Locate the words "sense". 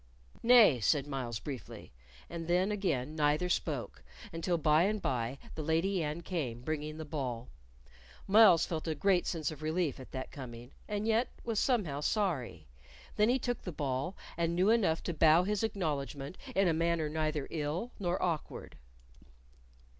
9.27-9.51